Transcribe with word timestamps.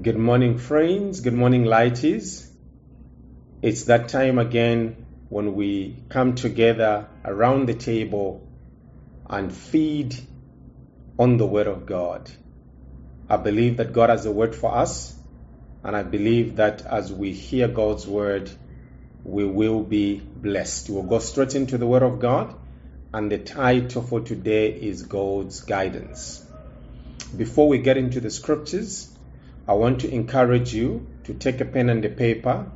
Good 0.00 0.16
morning, 0.16 0.58
friends. 0.58 1.22
Good 1.22 1.34
morning, 1.34 1.64
lighties. 1.64 2.48
It's 3.62 3.86
that 3.86 4.08
time 4.08 4.38
again 4.38 5.06
when 5.28 5.56
we 5.56 6.04
come 6.08 6.36
together 6.36 7.08
around 7.24 7.66
the 7.66 7.74
table 7.74 8.48
and 9.28 9.52
feed 9.52 10.14
on 11.18 11.36
the 11.36 11.46
Word 11.46 11.66
of 11.66 11.84
God. 11.86 12.30
I 13.28 13.38
believe 13.38 13.78
that 13.78 13.92
God 13.92 14.08
has 14.10 14.24
a 14.24 14.30
word 14.30 14.54
for 14.54 14.72
us, 14.72 15.18
and 15.82 15.96
I 15.96 16.04
believe 16.04 16.56
that 16.56 16.82
as 16.82 17.12
we 17.12 17.32
hear 17.32 17.66
God's 17.66 18.06
word, 18.06 18.48
we 19.24 19.46
will 19.46 19.82
be 19.82 20.20
blessed. 20.20 20.90
We'll 20.90 21.02
go 21.02 21.18
straight 21.18 21.56
into 21.56 21.76
the 21.76 21.88
Word 21.88 22.04
of 22.04 22.20
God, 22.20 22.54
and 23.12 23.32
the 23.32 23.38
title 23.38 24.02
for 24.02 24.20
today 24.20 24.68
is 24.68 25.02
God's 25.02 25.62
Guidance. 25.62 26.44
Before 27.36 27.66
we 27.66 27.78
get 27.78 27.96
into 27.96 28.20
the 28.20 28.30
scriptures, 28.30 29.12
I 29.68 29.74
want 29.74 30.00
to 30.00 30.10
encourage 30.10 30.72
you 30.72 31.06
to 31.24 31.34
take 31.34 31.60
a 31.60 31.66
pen 31.66 31.90
and 31.90 32.02
a 32.02 32.08
paper, 32.08 32.66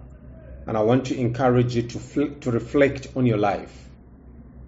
and 0.66 0.76
I 0.76 0.82
want 0.82 1.06
to 1.06 1.18
encourage 1.18 1.74
you 1.74 1.82
to, 1.82 1.98
fl- 1.98 2.34
to 2.42 2.50
reflect 2.50 3.08
on 3.16 3.24
your 3.24 3.38
life. 3.38 3.88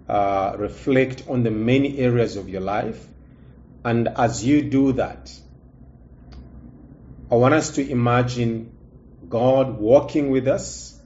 Uh, 0.09 0.55
reflect 0.57 1.23
on 1.29 1.43
the 1.43 1.51
many 1.51 1.99
areas 1.99 2.35
of 2.35 2.49
your 2.49 2.61
life. 2.61 3.07
And 3.83 4.07
as 4.07 4.43
you 4.43 4.63
do 4.63 4.93
that, 4.93 5.31
I 7.31 7.35
want 7.35 7.53
us 7.53 7.71
to 7.75 7.87
imagine 7.87 8.75
God 9.29 9.77
walking 9.77 10.31
with 10.31 10.47
us, 10.47 10.99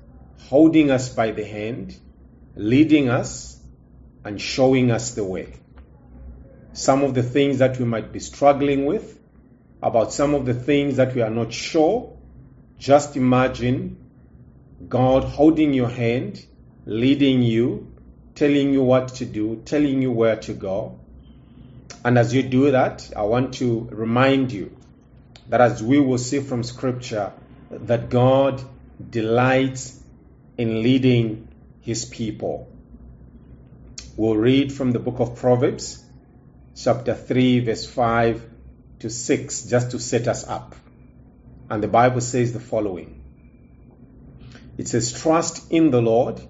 holding 0.48 0.90
us 0.90 1.10
by 1.10 1.32
the 1.32 1.44
hand, 1.44 1.98
leading 2.56 3.10
us, 3.10 3.60
and 4.24 4.40
showing 4.40 4.90
us 4.90 5.12
the 5.16 5.26
way. 5.26 5.54
Some 6.72 7.04
of 7.04 7.14
the 7.14 7.24
things 7.24 7.58
that 7.58 7.78
we 7.78 7.84
might 7.84 8.14
be 8.14 8.20
struggling 8.20 8.86
with, 8.86 9.19
about 9.82 10.12
some 10.12 10.34
of 10.34 10.46
the 10.46 10.54
things 10.54 10.98
that 10.98 11.16
we 11.16 11.22
are 11.22 11.30
not 11.30 11.54
sure, 11.54 12.18
just 12.78 13.16
imagine 13.16 13.98
God 14.88 15.24
holding 15.24 15.74
your 15.74 15.90
hand, 15.90 16.46
leading 16.86 17.42
you, 17.42 17.92
telling 18.36 18.74
you 18.74 18.84
what 18.84 19.10
to 19.16 19.26
do, 19.26 19.62
telling 19.66 20.02
you 20.02 20.12
where 20.12 20.38
to 20.38 20.54
go. 20.54 21.00
And 22.04 22.18
as 22.18 22.34
you 22.34 22.44
do 22.44 22.72
that, 22.72 23.10
I 23.16 23.24
want 23.24 23.56
to 23.56 23.88
remind 23.92 24.52
you 24.52 24.76
that 25.50 25.62
as 25.62 25.84
we 25.84 26.00
will 26.00 26.18
see 26.18 26.40
from 26.40 26.64
Scripture, 26.64 27.34
that 27.72 28.10
God 28.10 28.62
delights 29.10 30.02
in 30.58 30.82
leading 30.82 31.48
His 31.82 32.06
people. 32.06 32.72
We'll 34.16 34.38
read 34.38 34.72
from 34.72 34.92
the 34.92 35.00
book 35.00 35.20
of 35.20 35.38
Proverbs, 35.38 36.04
chapter 36.76 37.14
3, 37.14 37.62
verse 37.62 37.86
5 37.86 38.50
to 39.00 39.10
6 39.10 39.64
just 39.64 39.92
to 39.92 40.00
set 40.00 40.28
us 40.28 40.48
up. 40.48 40.76
And 41.70 41.84
the 41.84 41.88
Bible 41.88 42.22
says 42.22 42.54
the 42.54 42.60
following 42.60 43.24
It 44.78 44.88
says, 44.88 45.12
Trust 45.14 45.72
in 45.72 45.92
the 45.92 46.02
Lord 46.02 46.42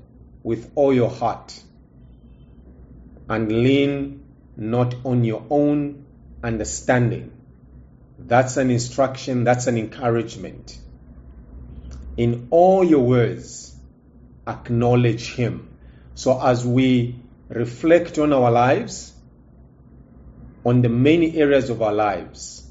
with 0.44 0.72
all 0.76 0.94
your 0.94 1.10
heart 1.10 1.62
and 3.28 3.52
lean 3.52 4.24
not 4.56 4.96
on 5.06 5.24
your 5.24 5.46
own 5.50 6.06
understanding. 6.44 7.32
That's 8.18 8.58
an 8.58 8.72
instruction, 8.72 9.44
that's 9.44 9.68
an 9.68 9.78
encouragement. 9.78 10.78
In 12.18 12.48
all 12.50 12.84
your 12.84 13.06
words, 13.06 13.76
acknowledge 14.48 15.34
Him. 15.34 15.70
So 16.16 16.42
as 16.42 16.66
we 16.66 17.16
reflect 17.48 18.18
on 18.18 18.34
our 18.34 18.52
lives, 18.52 19.14
on 20.66 20.82
the 20.82 20.90
many 20.90 21.38
areas 21.38 21.70
of 21.70 21.82
our 21.82 21.94
lives, 21.94 22.70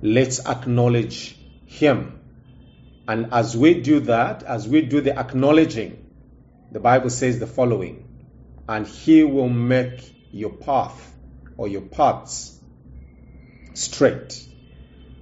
let's 0.00 0.44
acknowledge 0.46 1.36
Him. 1.66 2.20
And 3.06 3.32
as 3.32 3.56
we 3.56 3.80
do 3.80 4.00
that, 4.00 4.42
as 4.42 4.66
we 4.68 4.82
do 4.82 5.00
the 5.00 5.18
acknowledging, 5.18 6.06
the 6.72 6.80
Bible 6.80 7.10
says 7.10 7.38
the 7.38 7.46
following 7.46 8.08
and 8.68 8.86
He 8.86 9.24
will 9.24 9.48
make 9.48 10.14
your 10.32 10.50
path 10.50 11.14
or 11.56 11.68
your 11.68 11.82
paths 11.82 12.58
straight. 13.74 14.46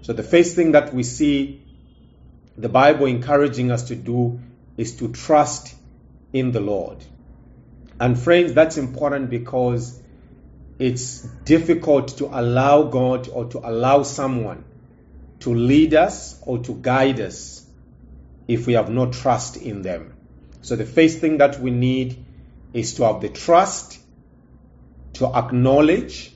So, 0.03 0.13
the 0.13 0.23
first 0.23 0.57
thing 0.57 0.73
that 0.73 0.93
we 0.93 1.03
see 1.03 1.63
the 2.57 2.69
Bible 2.69 3.07
encouraging 3.07 3.71
us 3.71 3.89
to 3.89 3.97
do 3.97 4.41
is 4.77 4.97
to 4.97 5.13
trust 5.13 5.75
in 6.33 6.53
the 6.53 6.61
Lord. 6.61 6.99
And, 8.01 8.19
friends, 8.19 8.53
that's 8.53 8.77
important 8.79 9.31
because 9.31 10.02
it's 10.83 11.21
difficult 11.45 12.09
to 12.19 12.27
allow 12.27 12.83
God 12.83 13.29
or 13.29 13.45
to 13.51 13.59
allow 13.59 14.03
someone 14.03 14.65
to 15.39 15.55
lead 15.55 15.95
us 15.95 16.41
or 16.43 16.59
to 16.59 16.75
guide 16.75 17.21
us 17.21 17.65
if 18.49 18.67
we 18.67 18.73
have 18.73 18.91
no 18.91 19.11
trust 19.11 19.57
in 19.57 19.83
them. 19.83 20.13
So 20.63 20.75
the 20.75 20.85
first 20.85 21.21
thing 21.21 21.39
that 21.39 21.61
we 21.61 21.71
need 21.71 22.25
is 22.73 22.95
to 22.95 23.05
have 23.05 23.21
the 23.21 23.29
trust, 23.29 24.01
to 25.15 25.27
acknowledge, 25.27 26.33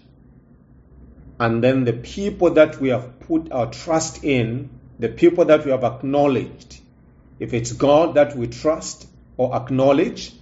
and 1.40 1.62
then 1.62 1.84
the 1.84 1.92
people 1.92 2.50
that 2.50 2.80
we 2.80 2.90
have 2.90 3.18
put 3.18 3.50
our 3.50 3.70
trust 3.72 4.22
in, 4.22 4.70
the 5.00 5.08
people 5.08 5.46
that 5.46 5.64
we 5.64 5.72
have 5.72 5.82
acknowledged, 5.82 6.78
if 7.40 7.52
it's 7.52 7.72
God 7.72 8.14
that 8.14 8.36
we 8.36 8.46
trust 8.46 9.08
or 9.36 9.56
acknowledge, 9.56 10.32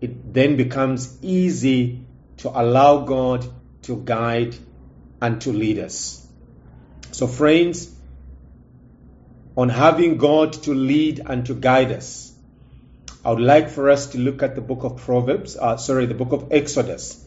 it 0.00 0.34
then 0.34 0.56
becomes 0.56 1.16
easy 1.22 2.00
to 2.38 2.48
allow 2.48 3.04
God 3.04 3.46
to 3.82 4.02
guide 4.04 4.56
and 5.20 5.40
to 5.42 5.52
lead 5.52 5.78
us. 5.78 6.26
So, 7.10 7.26
friends, 7.26 7.94
on 9.56 9.68
having 9.68 10.18
God 10.18 10.52
to 10.64 10.74
lead 10.74 11.20
and 11.24 11.44
to 11.46 11.54
guide 11.54 11.92
us, 11.92 12.32
I 13.24 13.30
would 13.30 13.40
like 13.40 13.70
for 13.70 13.90
us 13.90 14.06
to 14.08 14.18
look 14.18 14.42
at 14.42 14.54
the 14.54 14.60
book 14.60 14.84
of 14.84 14.98
Proverbs, 14.98 15.56
uh, 15.56 15.76
sorry, 15.76 16.06
the 16.06 16.14
book 16.14 16.32
of 16.32 16.52
Exodus, 16.52 17.24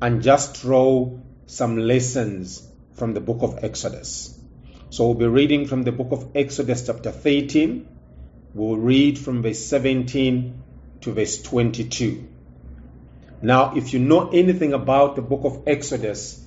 and 0.00 0.22
just 0.22 0.60
draw 0.60 1.18
some 1.46 1.78
lessons 1.78 2.66
from 2.92 3.14
the 3.14 3.20
book 3.20 3.42
of 3.42 3.64
Exodus. 3.64 4.38
So 4.90 5.06
we'll 5.06 5.14
be 5.14 5.26
reading 5.26 5.66
from 5.66 5.82
the 5.82 5.92
book 5.92 6.08
of 6.12 6.32
Exodus, 6.34 6.86
chapter 6.86 7.10
13. 7.10 7.88
We'll 8.52 8.76
read 8.76 9.18
from 9.18 9.42
verse 9.42 9.64
17 9.64 10.62
to 11.02 11.12
verse 11.12 11.40
22. 11.42 12.28
Now, 13.42 13.74
if 13.76 13.92
you 13.92 13.98
know 14.00 14.28
anything 14.30 14.74
about 14.74 15.16
the 15.16 15.22
book 15.22 15.44
of 15.44 15.62
Exodus, 15.66 16.44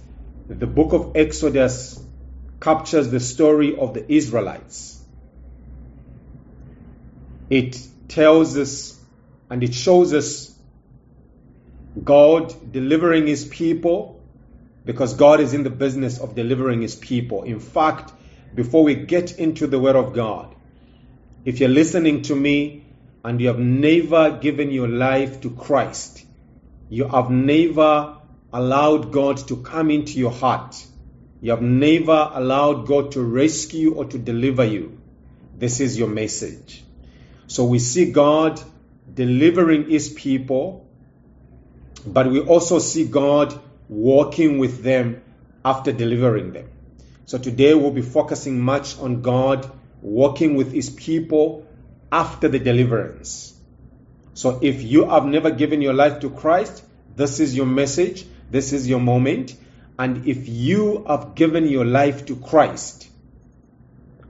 the 0.48 0.68
book 0.68 0.94
of 0.94 1.14
Exodus 1.16 2.00
captures 2.62 3.10
the 3.10 3.20
story 3.20 3.76
of 3.76 3.94
the 3.94 4.12
Israelites. 4.12 5.02
It 7.50 7.80
tells 8.08 8.58
us 8.58 9.00
and 9.50 9.64
it 9.64 9.74
shows 9.74 10.14
us 10.14 10.56
God 12.04 12.72
delivering 12.72 13.28
his 13.28 13.46
people 13.46 14.22
because 14.86 15.14
God 15.14 15.40
is 15.40 15.54
in 15.54 15.64
the 15.64 15.70
business 15.70 16.20
of 16.20 16.36
delivering 16.36 16.82
his 16.82 16.96
people. 16.96 17.44
In 17.44 17.60
fact, 17.60 18.12
before 18.54 18.84
we 18.84 18.96
get 18.96 19.40
into 19.40 19.68
the 19.68 19.80
Word 19.80 19.96
of 19.96 20.14
God, 20.14 20.54
if 21.46 21.60
you're 21.60 21.70
listening 21.70 22.24
to 22.24 22.36
me 22.36 22.86
and 23.24 23.40
you 23.42 23.48
have 23.48 23.60
never 23.60 24.32
given 24.32 24.72
your 24.72 24.88
life 24.88 25.42
to 25.42 25.50
Christ, 25.50 26.26
you 26.94 27.08
have 27.08 27.32
never 27.32 28.18
allowed 28.54 29.12
God 29.12 29.48
to 29.48 29.58
come 29.58 29.90
into 29.90 30.20
your 30.20 30.30
heart. 30.32 30.86
You 31.42 31.50
have 31.50 31.62
never 31.64 32.30
allowed 32.32 32.86
God 32.86 33.14
to 33.14 33.24
rescue 33.24 33.96
or 33.96 34.06
to 34.06 34.20
deliver 34.20 34.64
you. 34.64 35.02
This 35.58 35.80
is 35.80 35.98
your 35.98 36.08
message. 36.08 36.84
So 37.48 37.66
we 37.66 37.80
see 37.80 38.12
God 38.12 38.62
delivering 39.12 39.90
his 39.90 40.08
people, 40.10 40.88
but 42.06 42.30
we 42.30 42.42
also 42.42 42.78
see 42.78 43.08
God 43.08 43.60
walking 43.90 44.60
with 44.60 44.84
them 44.84 45.24
after 45.66 45.92
delivering 45.92 46.54
them. 46.54 46.70
So 47.26 47.40
today 47.40 47.74
we'll 47.74 47.90
be 47.90 48.04
focusing 48.04 48.62
much 48.62 49.00
on 49.00 49.24
God 49.24 49.70
walking 50.04 50.56
with 50.56 50.72
his 50.72 50.92
people 50.92 51.66
after 52.12 52.50
the 52.50 52.60
deliverance. 52.60 53.60
So 54.36 54.60
if 54.62 54.82
you 54.82 55.10
have 55.10 55.26
never 55.26 55.52
given 55.52 55.82
your 55.82 55.94
life 55.94 56.20
to 56.22 56.30
Christ, 56.30 56.84
this 57.16 57.40
is 57.40 57.56
your 57.56 57.66
message, 57.66 58.26
this 58.50 58.74
is 58.74 58.88
your 58.88 59.00
moment. 59.00 59.56
And 59.98 60.28
if 60.28 60.50
you 60.50 61.06
have 61.08 61.36
given 61.36 61.68
your 61.68 61.86
life 61.86 62.26
to 62.26 62.36
Christ, 62.36 63.08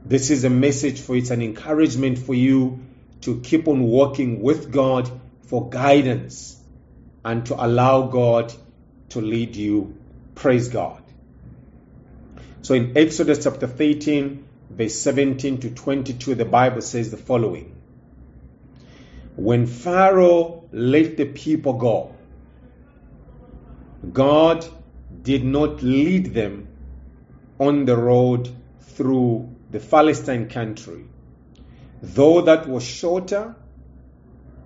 this 0.06 0.30
is 0.30 0.44
a 0.44 0.50
message 0.50 1.00
for 1.00 1.16
it's 1.16 1.32
an 1.32 1.42
encouragement 1.42 2.20
for 2.20 2.34
you 2.34 2.84
to 3.22 3.40
keep 3.40 3.70
on 3.70 3.84
walking 3.84 4.42
with 4.42 4.72
God 4.72 5.10
for 5.44 5.70
guidance 5.70 6.60
and 7.24 7.46
to 7.46 7.66
allow 7.66 8.08
God 8.08 8.54
to 9.10 9.22
lead 9.22 9.56
you. 9.56 9.98
Praise 10.36 10.68
God. 10.68 11.02
So 12.64 12.74
in 12.74 12.98
Exodus 12.98 13.44
chapter 13.44 13.68
13, 13.68 14.46
verse 14.70 14.96
17 14.96 15.60
to 15.62 15.70
22, 15.70 16.36
the 16.36 16.46
Bible 16.46 16.82
says 16.82 17.12
the 17.12 17.18
following 17.18 17.76
When 19.36 19.68
Pharaoh 19.68 20.66
let 20.72 21.16
the 21.16 21.26
people 21.26 21.74
go, 21.74 22.13
God 24.12 24.66
did 25.22 25.46
not 25.46 25.82
lead 25.82 26.34
them 26.34 26.68
on 27.60 27.86
the 27.86 27.96
road 27.96 28.50
through 28.82 29.50
the 29.72 29.80
Palestine 29.80 30.50
country. 30.50 31.06
Though 32.02 32.42
that 32.42 32.68
was 32.68 32.84
shorter, 32.84 33.56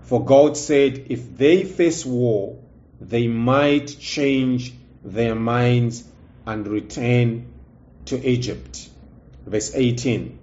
for 0.02 0.26
God 0.26 0.58
said 0.58 1.06
if 1.10 1.38
they 1.38 1.64
face 1.64 2.06
war, 2.06 2.58
they 3.00 3.28
might 3.28 4.00
change 4.00 4.74
their 5.04 5.36
minds 5.36 6.04
and 6.46 6.68
return 6.68 7.48
to 8.06 8.28
Egypt. 8.28 8.90
Verse 9.46 9.76
18. 9.76 10.40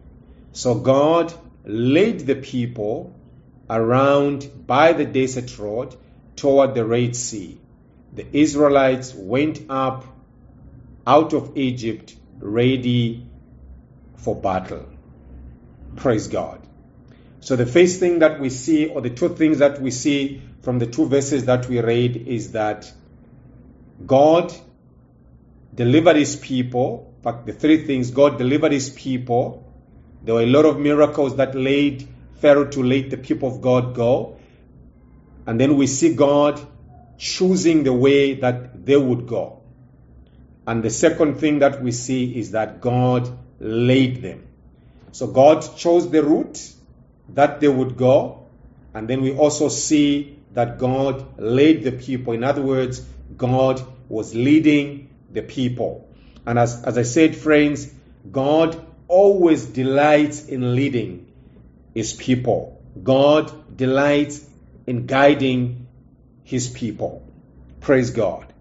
So 0.52 0.76
God 0.76 1.32
led 1.64 2.20
the 2.20 2.36
people 2.36 3.12
around 3.68 4.66
by 4.66 4.92
the 4.92 5.04
desert 5.04 5.58
road 5.58 5.96
toward 6.36 6.74
the 6.74 6.84
Red 6.84 7.16
Sea. 7.16 7.58
The 8.14 8.26
Israelites 8.32 9.12
went 9.14 9.62
up 9.68 10.04
out 11.06 11.32
of 11.32 11.56
Egypt 11.56 12.14
ready 12.38 13.26
for 14.16 14.34
battle. 14.34 14.86
Praise 15.96 16.28
God. 16.28 16.60
So 17.40 17.56
the 17.56 17.66
first 17.66 18.00
thing 18.00 18.20
that 18.20 18.40
we 18.40 18.50
see, 18.50 18.86
or 18.86 19.00
the 19.00 19.10
two 19.10 19.28
things 19.30 19.58
that 19.58 19.80
we 19.80 19.90
see 19.90 20.40
from 20.62 20.78
the 20.78 20.86
two 20.86 21.06
verses 21.06 21.44
that 21.44 21.68
we 21.68 21.80
read, 21.80 22.16
is 22.16 22.52
that 22.52 22.90
God 24.06 24.52
delivered 25.74 26.16
his 26.16 26.36
people. 26.36 27.12
In 27.18 27.22
fact, 27.22 27.46
the 27.46 27.52
three 27.52 27.84
things 27.84 28.10
God 28.10 28.38
delivered 28.38 28.72
his 28.72 28.90
people. 28.90 29.70
There 30.22 30.34
were 30.34 30.42
a 30.42 30.46
lot 30.46 30.64
of 30.64 30.78
miracles 30.78 31.36
that 31.36 31.54
led 31.54 32.06
Pharaoh 32.36 32.68
to 32.70 32.82
let 32.82 33.10
the 33.10 33.18
people 33.18 33.48
of 33.48 33.60
God 33.60 33.94
go. 33.94 34.38
And 35.46 35.60
then 35.60 35.76
we 35.76 35.86
see 35.86 36.14
God 36.14 36.66
choosing 37.18 37.84
the 37.84 37.92
way 37.92 38.34
that 38.34 38.84
they 38.84 38.96
would 38.96 39.26
go. 39.26 39.62
And 40.66 40.82
the 40.82 40.90
second 40.90 41.36
thing 41.36 41.58
that 41.60 41.82
we 41.82 41.92
see 41.92 42.38
is 42.38 42.52
that 42.52 42.80
God 42.80 43.30
led 43.60 44.22
them. 44.22 44.46
So 45.12 45.26
God 45.26 45.76
chose 45.76 46.10
the 46.10 46.22
route 46.22 46.72
that 47.30 47.60
they 47.60 47.68
would 47.68 47.96
go. 47.96 48.46
And 48.94 49.08
then 49.08 49.22
we 49.22 49.36
also 49.36 49.68
see 49.68 50.38
that 50.52 50.78
God 50.78 51.38
led 51.38 51.82
the 51.82 51.92
people. 51.92 52.32
In 52.32 52.44
other 52.44 52.62
words, 52.62 53.04
God 53.36 53.82
was 54.08 54.34
leading 54.34 55.10
the 55.30 55.42
people. 55.42 56.08
And 56.46 56.58
as, 56.58 56.82
as 56.84 56.96
I 56.96 57.02
said, 57.02 57.36
friends, 57.36 57.92
God 58.30 58.84
always 59.08 59.66
delights 59.66 60.46
in 60.46 60.74
leading 60.74 61.32
his 61.94 62.12
people. 62.12 62.80
God 63.02 63.76
delights 63.76 64.46
in 64.86 65.06
guiding 65.06 65.83
his 66.44 66.68
people. 66.68 67.26
Praise 67.80 68.10
God. 68.10 68.52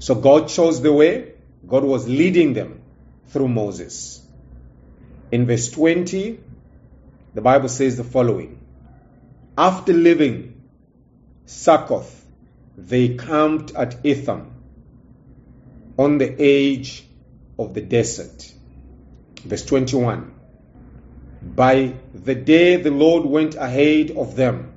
So 0.00 0.14
God 0.14 0.48
chose 0.48 0.80
the 0.82 0.92
way, 0.92 1.32
God 1.66 1.84
was 1.84 2.06
leading 2.08 2.52
them 2.52 2.82
through 3.28 3.48
Moses. 3.48 4.20
In 5.32 5.46
verse 5.46 5.70
20, 5.70 6.40
the 7.34 7.40
Bible 7.40 7.68
says 7.68 7.96
the 7.96 8.04
following 8.04 8.58
After 9.56 9.92
leaving 9.92 10.60
Succoth, 11.46 12.24
they 12.76 13.16
camped 13.16 13.74
at 13.74 14.04
Etham 14.04 14.54
on 15.98 16.18
the 16.18 16.40
edge 16.40 17.04
of 17.58 17.74
the 17.74 17.80
desert. 17.80 18.52
Verse 19.44 19.64
21 19.64 20.32
By 21.42 21.94
the 22.14 22.34
day 22.34 22.76
the 22.76 22.90
Lord 22.90 23.24
went 23.24 23.56
ahead 23.56 24.12
of 24.12 24.36
them 24.36 24.67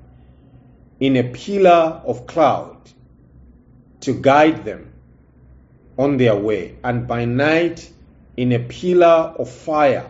in 1.02 1.18
a 1.18 1.24
pillar 1.24 2.02
of 2.06 2.28
cloud 2.28 2.78
to 4.02 4.14
guide 4.14 4.64
them 4.64 4.94
on 5.98 6.18
their 6.18 6.36
way, 6.36 6.78
and 6.84 7.08
by 7.08 7.26
night 7.26 7.92
in 8.38 8.52
a 8.52 8.60
pillar 8.60 9.34
of 9.38 9.50
fire 9.50 10.10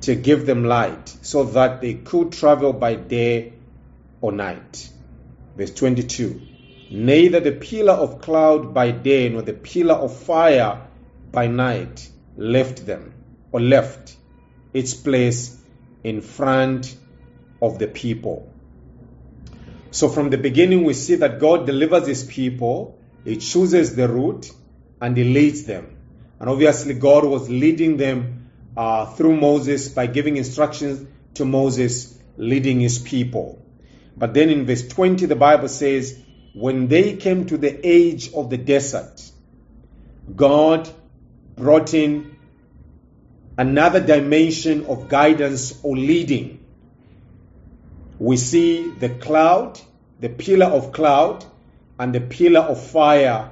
to 0.00 0.16
give 0.16 0.46
them 0.46 0.64
light, 0.64 1.08
so 1.22 1.44
that 1.44 1.80
they 1.80 1.94
could 1.94 2.32
travel 2.32 2.72
by 2.72 2.96
day 2.96 3.52
or 4.20 4.32
night. 4.32 4.90
Verse 5.56 5.72
22 5.72 6.40
Neither 6.90 7.40
the 7.40 7.52
pillar 7.52 7.94
of 7.94 8.20
cloud 8.20 8.74
by 8.74 8.90
day 8.90 9.28
nor 9.28 9.42
the 9.42 9.52
pillar 9.52 9.94
of 9.94 10.16
fire 10.16 10.86
by 11.30 11.46
night 11.46 12.08
left 12.36 12.84
them 12.84 13.14
or 13.52 13.60
left 13.60 14.16
its 14.74 14.94
place 14.94 15.56
in 16.02 16.20
front 16.20 16.96
of 17.62 17.78
the 17.78 17.86
people. 17.86 18.52
So 19.96 20.10
from 20.10 20.28
the 20.28 20.36
beginning, 20.36 20.84
we 20.84 20.92
see 20.92 21.14
that 21.14 21.40
God 21.40 21.64
delivers 21.64 22.06
his 22.06 22.22
people, 22.22 22.98
he 23.24 23.38
chooses 23.38 23.96
the 23.96 24.06
route, 24.06 24.50
and 25.00 25.16
he 25.16 25.24
leads 25.24 25.64
them. 25.64 25.96
And 26.38 26.50
obviously, 26.50 26.92
God 26.92 27.24
was 27.24 27.48
leading 27.48 27.96
them 27.96 28.50
uh, 28.76 29.06
through 29.06 29.40
Moses 29.40 29.88
by 29.88 30.06
giving 30.06 30.36
instructions 30.36 31.08
to 31.36 31.46
Moses, 31.46 32.14
leading 32.36 32.80
his 32.80 32.98
people. 32.98 33.64
But 34.14 34.34
then 34.34 34.50
in 34.50 34.66
verse 34.66 34.86
20, 34.86 35.24
the 35.24 35.34
Bible 35.34 35.68
says, 35.68 36.18
when 36.52 36.88
they 36.88 37.16
came 37.16 37.46
to 37.46 37.56
the 37.56 37.80
age 37.82 38.34
of 38.34 38.50
the 38.50 38.58
desert, 38.58 39.22
God 40.34 40.90
brought 41.54 41.94
in 41.94 42.36
another 43.56 44.00
dimension 44.00 44.84
of 44.84 45.08
guidance 45.08 45.80
or 45.82 45.96
leading. 45.96 46.65
We 48.18 48.36
see 48.36 48.90
the 48.90 49.10
cloud, 49.10 49.78
the 50.20 50.28
pillar 50.28 50.66
of 50.66 50.92
cloud, 50.92 51.44
and 51.98 52.14
the 52.14 52.20
pillar 52.20 52.60
of 52.60 52.82
fire 52.82 53.50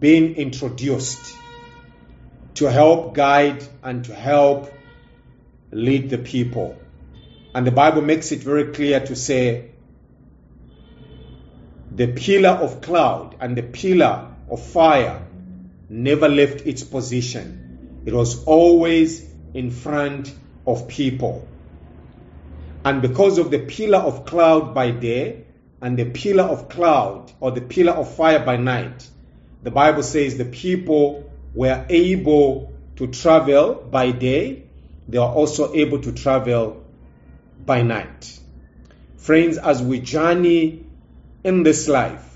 being 0.00 0.36
introduced 0.36 1.36
to 2.54 2.70
help 2.70 3.14
guide 3.14 3.64
and 3.82 4.04
to 4.04 4.14
help 4.14 4.72
lead 5.70 6.10
the 6.10 6.18
people. 6.18 6.76
And 7.54 7.66
the 7.66 7.70
Bible 7.70 8.02
makes 8.02 8.32
it 8.32 8.40
very 8.40 8.72
clear 8.72 9.00
to 9.00 9.16
say 9.16 9.70
the 11.94 12.08
pillar 12.08 12.50
of 12.50 12.80
cloud 12.80 13.36
and 13.40 13.56
the 13.56 13.62
pillar 13.62 14.28
of 14.50 14.62
fire 14.62 15.26
never 15.88 16.28
left 16.28 16.66
its 16.66 16.82
position. 16.82 18.02
It 18.06 18.14
was 18.14 18.44
always 18.44 19.24
in 19.52 19.70
front 19.70 20.34
of 20.66 20.88
people. 20.88 21.46
And 22.84 23.00
because 23.02 23.38
of 23.38 23.50
the 23.50 23.60
pillar 23.60 23.98
of 23.98 24.24
cloud 24.24 24.74
by 24.74 24.90
day 24.90 25.44
and 25.80 25.98
the 25.98 26.06
pillar 26.06 26.44
of 26.44 26.68
cloud 26.68 27.32
or 27.40 27.50
the 27.52 27.60
pillar 27.60 27.92
of 27.92 28.14
fire 28.14 28.44
by 28.44 28.56
night, 28.56 29.08
the 29.62 29.70
Bible 29.70 30.02
says 30.02 30.36
the 30.36 30.44
people 30.44 31.30
were 31.54 31.86
able 31.88 32.72
to 32.96 33.06
travel 33.06 33.74
by 33.74 34.10
day, 34.10 34.64
they 35.08 35.18
are 35.18 35.32
also 35.32 35.74
able 35.74 36.00
to 36.00 36.12
travel 36.12 36.84
by 37.64 37.82
night. 37.82 38.38
Friends, 39.16 39.58
as 39.58 39.82
we 39.82 40.00
journey 40.00 40.84
in 41.44 41.62
this 41.62 41.88
life, 41.88 42.28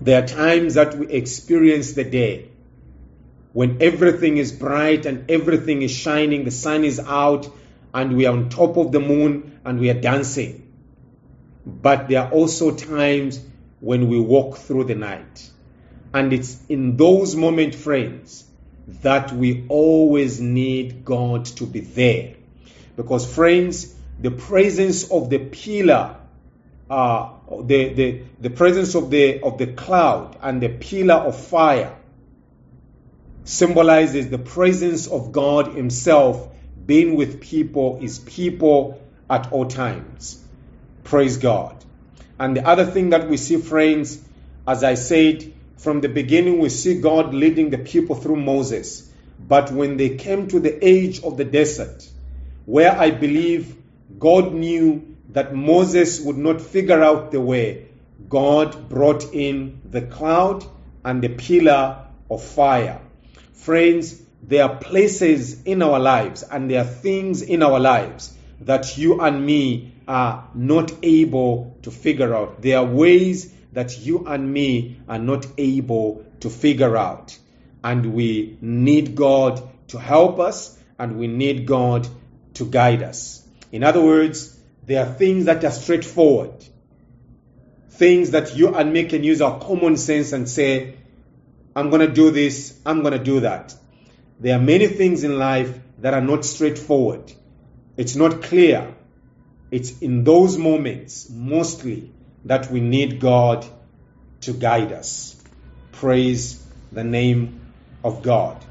there 0.00 0.22
are 0.22 0.26
times 0.26 0.74
that 0.74 0.96
we 0.96 1.08
experience 1.08 1.92
the 1.92 2.04
day 2.04 2.48
when 3.52 3.82
everything 3.82 4.36
is 4.36 4.52
bright 4.52 5.06
and 5.06 5.30
everything 5.30 5.82
is 5.82 5.90
shining, 5.90 6.44
the 6.44 6.50
sun 6.50 6.84
is 6.84 7.00
out, 7.00 7.48
and 7.94 8.16
we 8.16 8.26
are 8.26 8.32
on 8.32 8.48
top 8.48 8.76
of 8.76 8.92
the 8.92 9.00
moon 9.00 9.60
and 9.64 9.80
we 9.80 9.90
are 9.90 10.00
dancing. 10.00 10.64
But 11.64 12.08
there 12.08 12.22
are 12.22 12.30
also 12.30 12.74
times 12.74 13.40
when 13.80 14.08
we 14.08 14.18
walk 14.18 14.56
through 14.58 14.84
the 14.84 14.94
night. 14.94 15.50
And 16.12 16.32
it's 16.32 16.58
in 16.68 16.96
those 16.96 17.36
moments, 17.36 17.76
friends, 17.76 18.44
that 19.02 19.32
we 19.32 19.66
always 19.68 20.40
need 20.40 21.04
God 21.04 21.44
to 21.46 21.66
be 21.66 21.80
there. 21.80 22.34
Because, 22.96 23.32
friends, 23.32 23.94
the 24.18 24.30
presence 24.30 25.10
of 25.10 25.28
the 25.30 25.38
pillar, 25.38 26.16
uh, 26.90 27.30
the, 27.62 27.92
the, 27.92 28.22
the 28.40 28.50
presence 28.50 28.94
of 28.94 29.10
the, 29.10 29.42
of 29.42 29.58
the 29.58 29.66
cloud 29.68 30.38
and 30.42 30.62
the 30.62 30.70
pillar 30.70 31.14
of 31.14 31.38
fire 31.38 31.94
symbolizes 33.44 34.28
the 34.30 34.38
presence 34.38 35.06
of 35.06 35.32
God 35.32 35.74
Himself 35.74 36.48
being 36.88 37.16
with 37.16 37.42
people, 37.42 37.98
is 38.00 38.18
people 38.18 38.98
at 39.28 39.52
all 39.52 39.66
times. 39.66 40.42
Praise 41.04 41.36
God. 41.36 41.76
And 42.40 42.56
the 42.56 42.66
other 42.66 42.86
thing 42.86 43.10
that 43.10 43.28
we 43.28 43.36
see, 43.36 43.58
friends, 43.58 44.18
as 44.66 44.82
I 44.82 44.94
said, 44.94 45.52
from 45.76 46.00
the 46.00 46.08
beginning, 46.08 46.60
we 46.60 46.70
see 46.70 47.00
God 47.00 47.34
leading 47.34 47.68
the 47.68 47.76
people 47.76 48.16
through 48.16 48.36
Moses. 48.36 49.06
But 49.38 49.70
when 49.70 49.98
they 49.98 50.16
came 50.16 50.48
to 50.48 50.60
the 50.60 50.86
age 50.86 51.22
of 51.22 51.36
the 51.36 51.44
desert, 51.44 52.08
where 52.64 52.98
I 52.98 53.10
believe 53.10 53.76
God 54.18 54.54
knew 54.54 55.14
that 55.32 55.54
Moses 55.54 56.22
would 56.22 56.38
not 56.38 56.62
figure 56.62 57.02
out 57.02 57.32
the 57.32 57.40
way, 57.40 57.88
God 58.30 58.88
brought 58.88 59.34
in 59.34 59.82
the 59.84 60.02
cloud 60.02 60.64
and 61.04 61.22
the 61.22 61.28
pillar 61.28 62.06
of 62.30 62.42
fire. 62.42 63.02
Friends, 63.52 64.22
there 64.42 64.64
are 64.64 64.76
places 64.76 65.62
in 65.64 65.82
our 65.82 65.98
lives 65.98 66.42
and 66.42 66.70
there 66.70 66.82
are 66.82 66.86
things 66.86 67.42
in 67.42 67.62
our 67.62 67.80
lives 67.80 68.34
that 68.60 68.96
you 68.98 69.20
and 69.20 69.44
me 69.44 69.92
are 70.06 70.48
not 70.54 70.92
able 71.02 71.76
to 71.82 71.90
figure 71.90 72.34
out. 72.34 72.62
There 72.62 72.78
are 72.78 72.84
ways 72.84 73.52
that 73.72 73.98
you 73.98 74.26
and 74.26 74.52
me 74.52 75.00
are 75.08 75.18
not 75.18 75.46
able 75.58 76.24
to 76.40 76.50
figure 76.50 76.96
out. 76.96 77.38
and 77.82 78.12
we 78.12 78.56
need 78.60 79.14
God 79.14 79.62
to 79.88 79.98
help 79.98 80.40
us 80.40 80.76
and 80.98 81.18
we 81.18 81.26
need 81.26 81.66
God 81.66 82.08
to 82.54 82.64
guide 82.64 83.02
us. 83.02 83.42
In 83.70 83.84
other 83.84 84.02
words, 84.02 84.58
there 84.84 85.04
are 85.04 85.12
things 85.12 85.44
that 85.44 85.64
are 85.64 85.70
straightforward, 85.70 86.52
things 87.90 88.30
that 88.30 88.56
you 88.56 88.74
and 88.74 88.92
me 88.92 89.04
can 89.04 89.22
use 89.22 89.40
our 89.40 89.60
common 89.60 89.96
sense 89.96 90.32
and 90.32 90.48
say, 90.48 90.96
I'm 91.76 91.90
going 91.90 92.06
to 92.06 92.12
do 92.12 92.30
this, 92.30 92.78
I'm 92.84 93.02
going 93.02 93.12
to 93.12 93.22
do 93.22 93.40
that. 93.40 93.74
There 94.40 94.56
are 94.56 94.62
many 94.62 94.86
things 94.86 95.24
in 95.24 95.38
life 95.38 95.78
that 95.98 96.14
are 96.14 96.20
not 96.20 96.44
straightforward. 96.44 97.32
It's 97.96 98.14
not 98.14 98.42
clear. 98.42 98.94
It's 99.70 99.98
in 99.98 100.24
those 100.24 100.56
moments, 100.56 101.28
mostly, 101.28 102.12
that 102.44 102.70
we 102.70 102.80
need 102.80 103.20
God 103.20 103.66
to 104.42 104.52
guide 104.52 104.92
us. 104.92 105.36
Praise 105.92 106.64
the 106.92 107.04
name 107.04 107.60
of 108.04 108.22
God. 108.22 108.64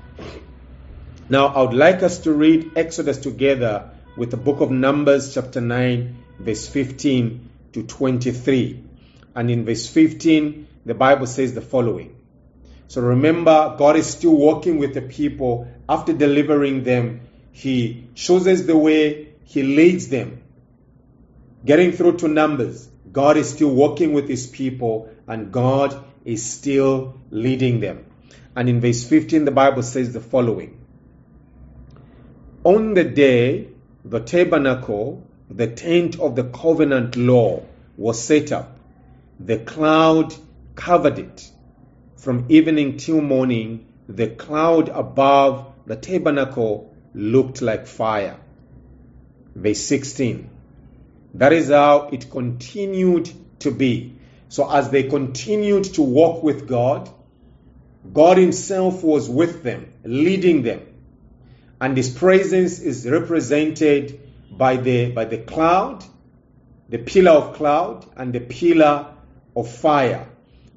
Now, 1.29 1.47
I 1.47 1.61
would 1.63 1.73
like 1.73 2.03
us 2.03 2.19
to 2.19 2.31
read 2.31 2.71
Exodus 2.77 3.17
together 3.17 3.91
with 4.15 4.31
the 4.31 4.37
book 4.37 4.61
of 4.61 4.71
Numbers, 4.71 5.33
chapter 5.33 5.59
9, 5.59 6.15
verse 6.39 6.67
15 6.67 7.49
to 7.73 7.83
23. 7.83 8.83
And 9.35 9.51
in 9.51 9.65
verse 9.65 9.85
15, 9.87 10.67
the 10.85 10.95
Bible 10.95 11.27
says 11.27 11.53
the 11.53 11.61
following. 11.61 12.16
So 12.87 13.01
remember, 13.01 13.75
God 13.77 13.97
is 13.97 14.07
still 14.07 14.35
working 14.35 14.77
with 14.77 14.93
the 14.93 15.01
people 15.01 15.67
after 15.89 16.13
delivering 16.13 16.83
them. 16.83 17.21
He 17.51 18.07
shows 18.13 18.47
us 18.47 18.61
the 18.61 18.77
way, 18.77 19.33
He 19.43 19.63
leads 19.63 20.07
them. 20.07 20.41
Getting 21.65 21.91
through 21.91 22.17
to 22.17 22.27
Numbers, 22.27 22.87
God 23.11 23.37
is 23.37 23.49
still 23.49 23.73
working 23.73 24.13
with 24.13 24.29
His 24.29 24.47
people 24.47 25.09
and 25.27 25.51
God 25.51 26.03
is 26.23 26.45
still 26.45 27.19
leading 27.29 27.79
them. 27.79 28.05
And 28.55 28.69
in 28.69 28.79
verse 28.81 29.03
15, 29.03 29.45
the 29.45 29.51
Bible 29.51 29.83
says 29.83 30.13
the 30.13 30.21
following 30.21 30.79
On 32.63 32.93
the 32.93 33.03
day 33.03 33.69
the 34.05 34.19
tabernacle, 34.21 35.27
the 35.49 35.67
tent 35.67 36.19
of 36.19 36.35
the 36.35 36.43
covenant 36.45 37.15
law, 37.15 37.63
was 37.97 38.23
set 38.23 38.51
up, 38.51 38.77
the 39.39 39.57
cloud 39.57 40.33
covered 40.75 41.19
it. 41.19 41.51
From 42.17 42.45
evening 42.49 42.97
till 42.97 43.21
morning, 43.21 43.85
the 44.09 44.27
cloud 44.27 44.89
above 44.89 45.71
the 45.85 45.95
tabernacle 45.95 46.91
looked 47.13 47.61
like 47.61 47.85
fire. 47.85 48.37
Verse 49.53 49.79
16. 49.81 50.49
That 51.35 51.53
is 51.53 51.69
how 51.69 52.09
it 52.11 52.31
continued 52.31 53.31
to 53.59 53.69
be. 53.69 54.15
So, 54.49 54.67
as 54.67 54.89
they 54.89 55.03
continued 55.03 55.83
to 55.95 56.01
walk 56.01 56.41
with 56.41 56.67
God, 56.67 57.07
God 58.11 58.37
Himself 58.37 59.03
was 59.03 59.29
with 59.29 59.61
them, 59.61 59.93
leading 60.03 60.63
them. 60.63 60.81
And 61.79 61.95
His 61.95 62.09
presence 62.09 62.79
is 62.79 63.07
represented 63.07 64.19
by 64.49 64.77
the, 64.77 65.11
by 65.11 65.25
the 65.25 65.37
cloud, 65.37 66.03
the 66.89 66.97
pillar 66.97 67.31
of 67.31 67.55
cloud, 67.55 68.07
and 68.15 68.33
the 68.33 68.39
pillar 68.39 69.13
of 69.55 69.69
fire. 69.69 70.27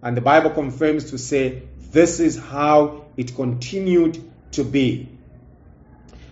And 0.03 0.17
the 0.17 0.21
Bible 0.21 0.51
confirms 0.51 1.11
to 1.11 1.19
say 1.19 1.63
this 1.93 2.21
is 2.21 2.39
how 2.39 3.05
it 3.17 3.35
continued 3.35 4.23
to 4.53 4.65
be. 4.65 5.09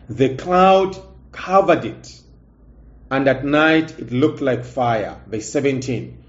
The 0.09 0.37
cloud 0.37 0.97
covered 1.33 1.85
it, 1.85 2.21
and 3.11 3.29
at 3.29 3.45
night 3.45 3.99
it 3.99 4.11
looked 4.11 4.41
like 4.41 4.65
fire. 4.65 5.21
Verse 5.27 5.51
17. 5.51 6.25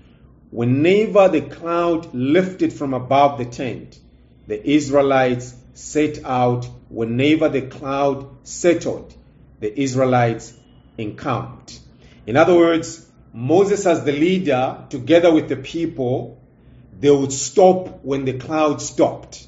Whenever 0.51 1.29
the 1.29 1.41
cloud 1.41 2.13
lifted 2.13 2.73
from 2.73 2.93
above 2.93 3.37
the 3.37 3.45
tent, 3.45 3.99
the 4.47 4.69
Israelites 4.69 5.55
set 5.73 6.25
out. 6.25 6.67
Whenever 6.89 7.49
the 7.49 7.61
cloud 7.61 8.27
settled, 8.43 9.13
the 9.59 9.79
Israelites 9.79 10.53
encamped. 10.97 11.79
In 12.25 12.35
other 12.35 12.55
words, 12.55 13.05
Moses, 13.31 13.85
as 13.85 14.03
the 14.03 14.11
leader, 14.11 14.85
together 14.89 15.31
with 15.31 15.47
the 15.47 15.55
people, 15.55 16.38
they 16.99 17.09
would 17.09 17.31
stop 17.31 18.03
when 18.03 18.25
the 18.25 18.33
cloud 18.33 18.81
stopped 18.81 19.47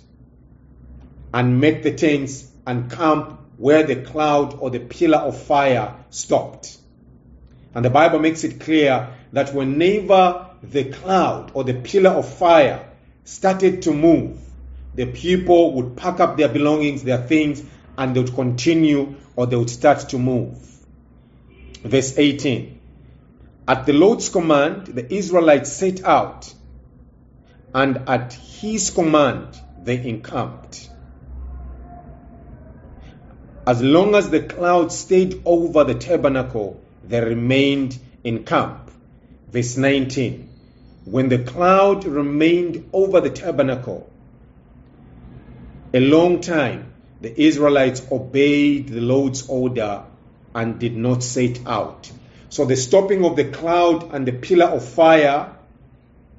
and 1.34 1.60
make 1.60 1.84
the 1.84 1.94
tents 1.94 2.50
and 2.66 2.92
camp 2.92 3.40
where 3.58 3.84
the 3.84 3.98
cloud 3.98 4.58
or 4.60 4.70
the 4.70 4.80
pillar 4.80 5.20
of 5.20 5.40
fire 5.40 5.96
stopped. 6.10 6.78
And 7.76 7.86
the 7.86 7.90
Bible 7.90 8.20
makes 8.20 8.44
it 8.44 8.60
clear 8.60 9.10
that 9.34 9.54
whenever 9.54 10.48
the 10.64 10.86
cloud 10.86 11.52
or 11.54 11.64
the 11.64 11.76
pillar 11.76 12.12
of 12.12 12.28
fire 12.28 12.86
started 13.24 13.84
to 13.84 13.94
move, 13.94 14.40
the 14.96 15.06
people 15.06 15.74
would 15.74 15.96
pack 15.96 16.20
up 16.20 16.38
their 16.38 16.50
belongings, 16.50 17.04
their 17.04 17.22
things, 17.22 17.64
and 17.98 18.16
they 18.16 18.22
would 18.22 18.34
continue 18.34 19.16
or 19.36 19.46
they 19.48 19.56
would 19.56 19.70
start 19.70 20.10
to 20.10 20.18
move. 20.18 20.58
Verse 21.84 22.18
18 22.18 22.80
At 23.68 23.86
the 23.86 23.94
Lord's 23.94 24.30
command, 24.30 24.88
the 24.88 25.14
Israelites 25.14 25.72
set 25.72 26.04
out, 26.04 26.54
and 27.74 28.10
at 28.10 28.34
his 28.34 28.90
command, 28.90 29.60
they 29.84 30.06
encamped. 30.06 30.90
As 33.66 33.82
long 33.82 34.16
as 34.16 34.30
the 34.30 34.42
cloud 34.42 34.92
stayed 34.92 35.42
over 35.46 35.84
the 35.84 35.96
tabernacle, 35.96 36.82
they 37.08 37.22
remained 37.22 37.98
in 38.24 38.44
camp. 38.44 38.92
Verse 39.52 39.78
19 39.78 40.50
When 41.06 41.30
the 41.30 41.40
cloud 41.40 42.06
remained 42.06 42.90
over 42.92 43.22
the 43.22 43.30
tabernacle, 43.30 44.10
a 45.94 46.00
long 46.00 46.42
time, 46.42 46.94
the 47.22 47.40
Israelites 47.40 48.02
obeyed 48.12 48.90
the 48.90 49.02
Lord's 49.02 49.48
order 49.48 50.04
and 50.56 50.80
did 50.80 50.96
not 50.96 51.22
set 51.22 51.60
out. 51.68 52.12
So 52.50 52.66
the 52.66 52.76
stopping 52.76 53.24
of 53.24 53.36
the 53.36 53.46
cloud 53.46 54.14
and 54.14 54.28
the 54.28 54.34
pillar 54.34 54.66
of 54.66 54.84
fire 54.84 55.56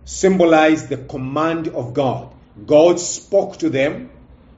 symbolized 0.04 0.88
the 0.88 0.96
command 0.96 1.68
of 1.68 1.94
God. 1.94 2.32
God 2.66 3.00
spoke 3.00 3.58
to 3.58 3.70
them. 3.70 4.10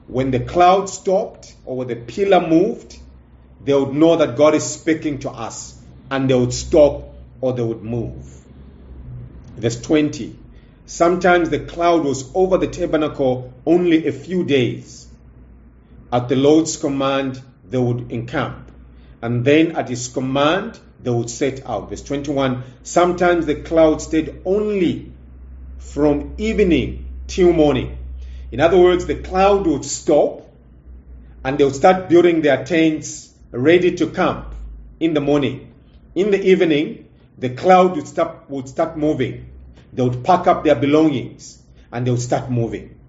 When 0.07 0.31
the 0.31 0.39
cloud 0.39 0.89
stopped 0.89 1.55
or 1.65 1.77
when 1.77 1.87
the 1.87 1.95
pillar 1.95 2.45
moved, 2.47 2.99
they 3.63 3.73
would 3.73 3.93
know 3.93 4.17
that 4.17 4.37
God 4.37 4.53
is 4.53 4.63
speaking 4.63 5.19
to 5.19 5.31
us 5.31 5.79
and 6.11 6.29
they 6.29 6.35
would 6.35 6.53
stop 6.53 7.15
or 7.41 7.53
they 7.53 7.63
would 7.63 7.81
move. 7.81 8.45
Verse 9.57 9.81
20 9.81 10.37
Sometimes 10.85 11.49
the 11.49 11.59
cloud 11.59 12.03
was 12.03 12.29
over 12.35 12.59
the 12.59 12.67
tabernacle 12.67 13.51
only 13.65 14.05
a 14.05 14.11
few 14.11 14.43
days. 14.43 15.07
At 16.13 16.29
the 16.29 16.35
Lord's 16.35 16.77
command, 16.77 17.41
they 17.67 17.79
would 17.79 18.11
encamp. 18.11 18.71
And 19.21 19.43
then 19.43 19.75
at 19.75 19.89
his 19.89 20.07
command, 20.09 20.79
they 21.01 21.09
would 21.09 21.31
set 21.31 21.65
out. 21.65 21.89
Verse 21.89 22.03
21 22.03 22.63
Sometimes 22.83 23.47
the 23.47 23.55
cloud 23.55 24.01
stayed 24.01 24.41
only 24.45 25.11
from 25.93 26.35
evening 26.37 27.05
till 27.27 27.53
morning. 27.53 27.97
In 28.51 28.59
other 28.59 28.77
words, 28.77 29.05
the 29.05 29.15
cloud 29.15 29.65
would 29.67 29.85
stop 29.85 30.49
and 31.43 31.57
they 31.57 31.63
would 31.63 31.75
start 31.75 32.09
building 32.09 32.41
their 32.41 32.63
tents 32.65 33.33
ready 33.51 33.95
to 33.95 34.07
camp 34.07 34.53
in 34.99 35.13
the 35.13 35.21
morning. 35.21 35.73
In 36.13 36.31
the 36.31 36.41
evening, 36.41 37.09
the 37.37 37.49
cloud 37.49 37.95
would 37.95 38.07
start, 38.07 38.49
would 38.49 38.69
start 38.69 38.97
moving 38.97 39.49
they 39.95 40.03
would 40.03 40.23
pack 40.23 40.45
up 40.45 40.63
their 40.63 40.75
belongings 40.75 41.61
and 41.91 42.05
they 42.05 42.11
would 42.11 42.21
start 42.21 42.51
moving. 42.51 42.99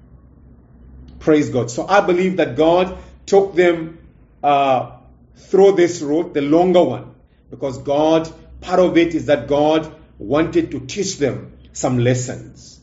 Praise 1.19 1.51
God. 1.51 1.71
So 1.71 1.87
I 1.87 2.01
believe 2.01 2.37
that 2.37 2.57
God 2.57 2.97
took 3.27 3.55
them 3.55 3.99
uh, 4.43 4.93
through 5.35 5.73
this 5.73 6.01
route, 6.01 6.33
the 6.33 6.43
longer 6.43 6.83
one, 6.83 7.15
because 7.51 7.79
God, 7.79 8.33
part 8.61 8.79
of 8.79 8.97
it 8.97 9.15
is 9.15 9.27
that 9.27 9.49
God 9.49 9.93
wanted 10.19 10.71
to 10.71 10.81
teach 10.81 11.19
them 11.19 11.56
some 11.77 11.99
lessons. 11.99 12.81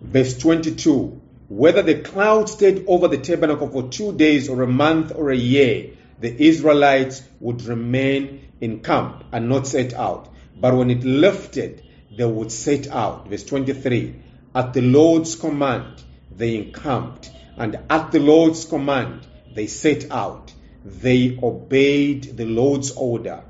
Verse 0.00 0.38
22 0.38 1.20
Whether 1.48 1.82
the 1.82 1.96
cloud 1.96 2.48
stayed 2.48 2.86
over 2.86 3.06
the 3.06 3.18
tabernacle 3.18 3.68
for 3.68 3.90
two 3.90 4.14
days 4.16 4.48
or 4.48 4.62
a 4.62 4.66
month 4.66 5.12
or 5.14 5.30
a 5.30 5.36
year, 5.36 5.90
the 6.20 6.42
Israelites 6.42 7.22
would 7.38 7.62
remain 7.64 8.48
in 8.62 8.80
camp 8.80 9.24
and 9.30 9.50
not 9.50 9.66
set 9.66 9.92
out. 9.92 10.32
But 10.58 10.74
when 10.74 10.90
it 10.90 11.04
lifted, 11.04 11.82
they 12.16 12.24
would 12.24 12.50
set 12.50 12.88
out. 12.88 13.28
Verse 13.28 13.44
23 13.44 14.14
At 14.54 14.72
the 14.72 14.80
Lord's 14.80 15.36
command, 15.36 16.02
they 16.34 16.56
encamped, 16.56 17.30
and 17.58 17.78
at 17.90 18.10
the 18.10 18.20
Lord's 18.20 18.64
command, 18.64 19.26
they 19.54 19.66
set 19.66 20.10
out. 20.10 20.50
They 20.82 21.38
obeyed 21.42 22.38
the 22.38 22.46
Lord's 22.46 22.92
order 22.92 23.42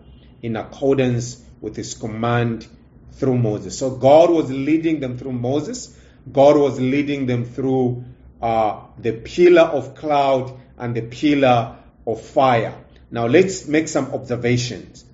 in 0.43 0.57
accordance 0.57 1.41
with 1.61 1.77
his 1.77 1.95
command 1.95 2.67
through 3.17 3.39
Moses. 3.39 3.79
So 3.79 3.91
God 3.91 4.31
was 4.31 4.51
leading 4.51 5.01
them 5.01 5.19
through 5.19 5.33
Moses. 5.33 5.97
God 6.31 6.57
was 6.57 6.81
leading 6.81 7.27
them 7.27 7.45
through 7.45 8.05
uh, 8.41 8.81
the 8.99 9.13
pillar 9.13 9.63
of 9.63 9.95
cloud 9.95 10.59
and 10.79 10.95
the 10.95 11.03
pillar 11.03 11.77
of 12.07 12.21
fire. 12.21 12.75
Now 13.11 13.27
let's 13.27 13.67
make 13.67 13.89
some 13.89 14.13
observations. 14.13 15.05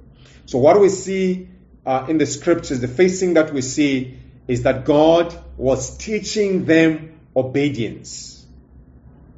So 0.47 0.59
what 0.59 0.81
we 0.81 0.89
see 0.89 1.49
uh, 1.85 2.07
in 2.09 2.19
the 2.19 2.27
scriptures, 2.27 2.81
the 2.81 2.89
first 2.89 3.21
thing 3.21 3.35
that 3.35 3.53
we 3.53 3.63
see 3.63 4.19
is 4.49 4.63
that 4.63 4.85
God 4.85 5.37
was 5.57 5.97
teaching 5.97 6.65
them 6.65 7.21
obedience. 7.37 8.45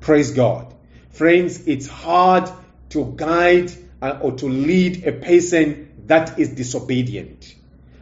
Praise 0.00 0.30
God. 0.30 0.74
Friends, 1.10 1.66
it's 1.66 1.86
hard 1.86 2.50
to 2.90 3.12
guide 3.16 3.70
uh, 4.00 4.18
or 4.22 4.32
to 4.32 4.46
lead 4.48 5.06
a 5.06 5.12
person 5.12 5.92
that 6.06 6.38
is 6.38 6.50
disobedient. 6.50 7.54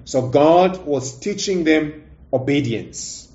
So 0.05 0.29
God 0.29 0.85
was 0.85 1.19
teaching 1.19 1.65
them 1.65 2.05
obedience. 2.33 3.31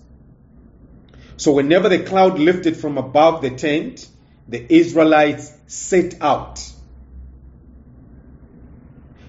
So 1.37 1.53
whenever 1.53 1.89
the 1.89 1.99
cloud 2.03 2.39
lifted 2.39 2.77
from 2.77 2.97
above 2.97 3.41
the 3.41 3.51
tent, 3.51 4.07
the 4.47 4.65
Israelites 4.73 5.51
set 5.67 6.21
out. 6.21 6.61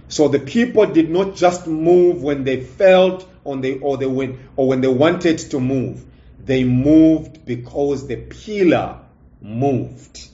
So 0.08 0.28
the 0.28 0.38
people 0.38 0.86
did 0.86 1.10
not 1.10 1.34
just 1.34 1.66
move 1.66 2.22
when 2.22 2.44
they 2.44 2.60
felt 2.60 3.28
on 3.44 3.60
the, 3.60 3.78
or 3.80 3.96
they 3.96 4.06
went, 4.06 4.38
or 4.56 4.68
when 4.68 4.80
they 4.80 4.88
wanted 4.88 5.38
to 5.38 5.60
move. 5.60 6.04
They 6.44 6.62
moved 6.64 7.44
because 7.44 8.06
the 8.06 8.16
pillar 8.16 9.00
moved. 9.40 10.28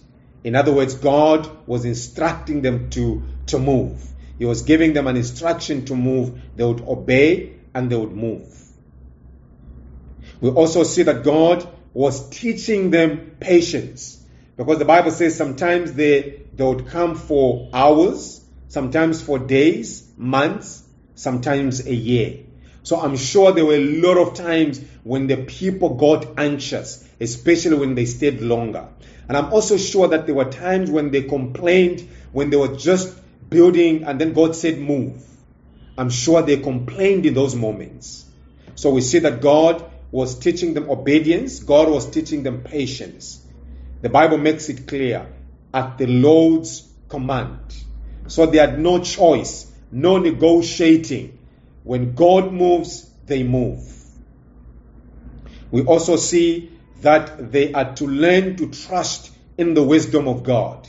In 0.44 0.56
other 0.56 0.72
words, 0.72 0.94
God 0.94 1.48
was 1.66 1.84
instructing 1.84 2.62
them 2.62 2.90
to, 2.90 3.22
to 3.46 3.58
move. 3.58 4.11
He 4.38 4.44
was 4.44 4.62
giving 4.62 4.92
them 4.92 5.06
an 5.06 5.16
instruction 5.16 5.84
to 5.86 5.96
move. 5.96 6.40
They 6.56 6.64
would 6.64 6.80
obey 6.80 7.54
and 7.74 7.90
they 7.90 7.96
would 7.96 8.12
move. 8.12 8.48
We 10.40 10.50
also 10.50 10.82
see 10.82 11.04
that 11.04 11.22
God 11.22 11.66
was 11.94 12.28
teaching 12.30 12.90
them 12.90 13.36
patience. 13.38 14.24
Because 14.56 14.78
the 14.78 14.84
Bible 14.84 15.10
says 15.10 15.36
sometimes 15.36 15.92
they, 15.92 16.42
they 16.54 16.64
would 16.64 16.86
come 16.88 17.14
for 17.14 17.68
hours, 17.72 18.44
sometimes 18.68 19.22
for 19.22 19.38
days, 19.38 20.10
months, 20.16 20.82
sometimes 21.14 21.86
a 21.86 21.94
year. 21.94 22.40
So 22.82 23.00
I'm 23.00 23.16
sure 23.16 23.52
there 23.52 23.64
were 23.64 23.74
a 23.74 23.84
lot 23.84 24.18
of 24.18 24.34
times 24.34 24.80
when 25.04 25.28
the 25.28 25.36
people 25.36 25.90
got 25.94 26.38
anxious, 26.38 27.08
especially 27.20 27.76
when 27.76 27.94
they 27.94 28.06
stayed 28.06 28.40
longer. 28.40 28.88
And 29.28 29.36
I'm 29.36 29.52
also 29.52 29.76
sure 29.76 30.08
that 30.08 30.26
there 30.26 30.34
were 30.34 30.50
times 30.50 30.90
when 30.90 31.10
they 31.10 31.22
complained 31.22 32.08
when 32.32 32.50
they 32.50 32.56
were 32.56 32.74
just 32.76 33.16
building 33.52 34.04
and 34.04 34.20
then 34.20 34.32
God 34.32 34.56
said 34.56 34.78
move. 34.78 35.22
I'm 35.96 36.10
sure 36.10 36.42
they 36.42 36.56
complained 36.56 37.26
in 37.26 37.34
those 37.34 37.54
moments. 37.54 38.24
So 38.74 38.90
we 38.90 39.00
see 39.00 39.20
that 39.20 39.40
God 39.40 39.84
was 40.10 40.38
teaching 40.38 40.74
them 40.74 40.90
obedience, 40.90 41.60
God 41.60 41.88
was 41.88 42.10
teaching 42.10 42.42
them 42.42 42.62
patience. 42.62 43.44
The 44.02 44.08
Bible 44.08 44.38
makes 44.38 44.68
it 44.68 44.86
clear 44.88 45.26
at 45.72 45.98
the 45.98 46.06
Lord's 46.06 46.88
command. 47.08 47.74
So 48.26 48.46
they 48.46 48.58
had 48.58 48.78
no 48.78 49.00
choice, 49.00 49.70
no 49.90 50.18
negotiating. 50.18 51.38
When 51.84 52.14
God 52.14 52.52
moves, 52.52 53.08
they 53.26 53.42
move. 53.42 53.92
We 55.70 55.82
also 55.82 56.16
see 56.16 56.72
that 57.00 57.50
they 57.52 57.72
are 57.72 57.94
to 57.96 58.06
learn 58.06 58.56
to 58.56 58.70
trust 58.70 59.32
in 59.56 59.74
the 59.74 59.82
wisdom 59.82 60.28
of 60.28 60.42
God. 60.42 60.86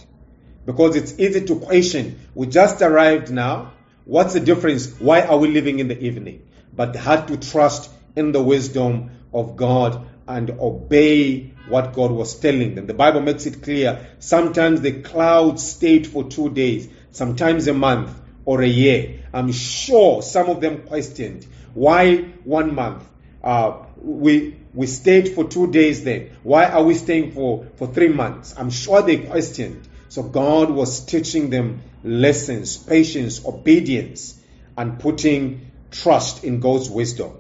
Because 0.65 0.95
it's 0.95 1.19
easy 1.19 1.45
to 1.45 1.59
question. 1.59 2.19
We 2.35 2.47
just 2.47 2.81
arrived 2.81 3.31
now. 3.31 3.73
What's 4.05 4.33
the 4.33 4.39
difference? 4.39 4.87
Why 4.99 5.21
are 5.21 5.37
we 5.37 5.49
living 5.49 5.79
in 5.79 5.87
the 5.87 5.99
evening? 5.99 6.47
But 6.73 6.95
had 6.95 7.27
to 7.27 7.37
trust 7.37 7.91
in 8.15 8.31
the 8.31 8.41
wisdom 8.41 9.11
of 9.33 9.55
God 9.55 10.05
and 10.27 10.49
obey 10.51 11.53
what 11.67 11.93
God 11.93 12.11
was 12.11 12.35
telling 12.35 12.75
them. 12.75 12.87
The 12.87 12.93
Bible 12.93 13.21
makes 13.21 13.45
it 13.45 13.61
clear. 13.61 14.07
Sometimes 14.19 14.81
the 14.81 15.01
clouds 15.01 15.63
stayed 15.63 16.07
for 16.07 16.25
two 16.29 16.49
days, 16.49 16.87
sometimes 17.11 17.67
a 17.67 17.73
month 17.73 18.17
or 18.45 18.61
a 18.61 18.67
year. 18.67 19.23
I'm 19.33 19.51
sure 19.51 20.21
some 20.21 20.49
of 20.49 20.61
them 20.61 20.83
questioned 20.83 21.47
why 21.73 22.17
one 22.43 22.75
month. 22.75 23.03
Uh, 23.43 23.85
we 23.97 24.57
we 24.73 24.87
stayed 24.87 25.29
for 25.29 25.43
two 25.43 25.71
days 25.71 26.03
then. 26.03 26.31
Why 26.43 26.65
are 26.65 26.83
we 26.83 26.95
staying 26.95 27.31
for, 27.33 27.67
for 27.75 27.87
three 27.87 28.07
months? 28.07 28.55
I'm 28.57 28.69
sure 28.69 29.01
they 29.01 29.17
questioned. 29.17 29.87
So 30.13 30.21
God 30.21 30.69
was 30.69 30.99
teaching 30.99 31.49
them 31.49 31.81
lessons, 32.03 32.77
patience, 32.77 33.43
obedience, 33.43 34.39
and 34.77 34.99
putting 34.99 35.71
trust 35.89 36.43
in 36.43 36.59
God's 36.59 36.87
wisdom. 36.87 37.31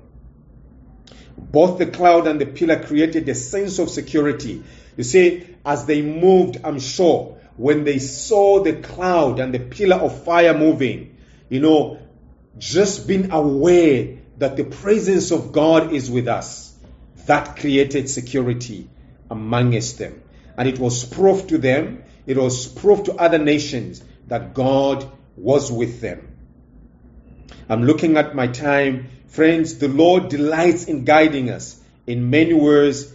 Both 1.37 1.77
the 1.77 1.85
cloud 1.85 2.25
and 2.25 2.41
the 2.41 2.47
pillar 2.47 2.83
created 2.83 3.29
a 3.29 3.35
sense 3.35 3.77
of 3.77 3.91
security. 3.91 4.63
You 4.97 5.03
see, 5.03 5.45
as 5.63 5.85
they 5.85 6.01
moved, 6.01 6.61
I'm 6.63 6.79
sure, 6.79 7.37
when 7.57 7.83
they 7.83 7.99
saw 7.99 8.63
the 8.63 8.73
cloud 8.73 9.39
and 9.39 9.53
the 9.53 9.59
pillar 9.59 9.97
of 9.97 10.23
fire 10.23 10.57
moving, 10.57 11.15
you 11.49 11.59
know, 11.59 11.99
just 12.57 13.07
being 13.07 13.31
aware 13.31 14.17
that 14.39 14.57
the 14.57 14.63
presence 14.63 15.29
of 15.29 15.51
God 15.51 15.93
is 15.93 16.09
with 16.09 16.27
us, 16.27 16.75
that 17.27 17.55
created 17.55 18.09
security 18.09 18.89
amongst 19.29 19.99
them. 19.99 20.23
And 20.57 20.67
it 20.67 20.79
was 20.79 21.05
proof 21.05 21.45
to 21.49 21.59
them, 21.59 22.05
it 22.25 22.37
was 22.37 22.67
proof 22.67 23.03
to 23.03 23.15
other 23.15 23.37
nations 23.37 24.03
that 24.27 24.53
God 24.53 25.09
was 25.35 25.71
with 25.71 26.01
them. 26.01 26.29
I'm 27.69 27.83
looking 27.83 28.17
at 28.17 28.35
my 28.35 28.47
time. 28.47 29.09
Friends, 29.27 29.77
the 29.77 29.87
Lord 29.87 30.29
delights 30.29 30.85
in 30.85 31.05
guiding 31.05 31.49
us 31.49 31.79
in 32.05 32.29
many 32.29 32.53
ways 32.53 33.11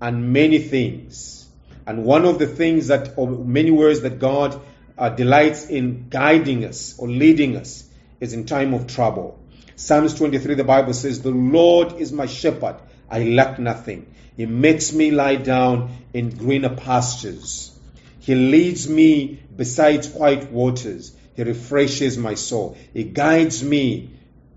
and 0.00 0.32
many 0.32 0.58
things. 0.58 1.48
And 1.86 2.04
one 2.04 2.24
of 2.24 2.38
the 2.38 2.46
things 2.46 2.88
that, 2.88 3.14
or 3.16 3.28
many 3.28 3.70
ways 3.70 4.02
that 4.02 4.18
God 4.18 4.60
uh, 4.96 5.08
delights 5.10 5.66
in 5.66 6.08
guiding 6.08 6.64
us 6.64 6.98
or 6.98 7.08
leading 7.08 7.56
us 7.56 7.88
is 8.20 8.32
in 8.32 8.46
time 8.46 8.74
of 8.74 8.86
trouble. 8.86 9.38
Psalms 9.76 10.14
23, 10.14 10.54
the 10.54 10.64
Bible 10.64 10.92
says, 10.92 11.22
The 11.22 11.30
Lord 11.30 11.94
is 11.94 12.12
my 12.12 12.26
shepherd, 12.26 12.76
I 13.10 13.24
lack 13.24 13.58
nothing. 13.58 14.14
He 14.36 14.46
makes 14.46 14.92
me 14.92 15.10
lie 15.10 15.36
down 15.36 15.96
in 16.12 16.30
greener 16.30 16.74
pastures. 16.74 17.69
He 18.20 18.34
leads 18.34 18.88
me 18.88 19.42
beside 19.56 20.12
quiet 20.14 20.52
waters. 20.52 21.12
He 21.34 21.42
refreshes 21.42 22.18
my 22.18 22.34
soul. 22.34 22.76
He 22.92 23.04
guides 23.04 23.64
me 23.64 24.10